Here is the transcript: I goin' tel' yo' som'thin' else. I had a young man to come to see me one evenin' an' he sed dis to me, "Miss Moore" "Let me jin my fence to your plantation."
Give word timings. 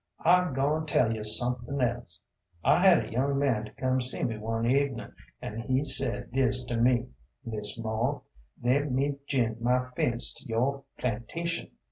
I 0.21 0.49
goin' 0.51 0.87
tel' 0.87 1.13
yo' 1.13 1.21
som'thin' 1.21 1.79
else. 1.79 2.19
I 2.63 2.79
had 2.79 3.05
a 3.05 3.11
young 3.11 3.37
man 3.37 3.65
to 3.65 3.71
come 3.73 3.99
to 3.99 4.03
see 4.03 4.23
me 4.23 4.35
one 4.39 4.65
evenin' 4.65 5.13
an' 5.43 5.59
he 5.61 5.85
sed 5.85 6.31
dis 6.31 6.63
to 6.63 6.75
me, 6.77 7.09
"Miss 7.45 7.77
Moore" 7.79 8.23
"Let 8.63 8.91
me 8.91 9.19
jin 9.27 9.57
my 9.59 9.85
fence 9.85 10.33
to 10.33 10.47
your 10.47 10.85
plantation." 10.97 11.69